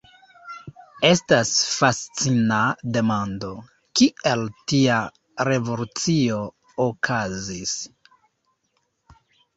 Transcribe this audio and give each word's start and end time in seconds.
Estas 1.09 1.49
fascina 1.73 2.61
demando, 2.95 3.51
kiel 4.01 4.43
tia 4.73 4.97
revolucio 5.51 6.41
okazis. 6.89 7.79